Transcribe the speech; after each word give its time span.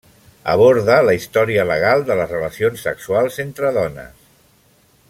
Aborda 0.53 0.95
la 1.07 1.13
història 1.17 1.65
legal 1.73 2.07
de 2.09 2.17
les 2.21 2.33
relacions 2.35 2.87
sexuals 2.89 3.39
entre 3.47 3.73
dones. 3.79 4.29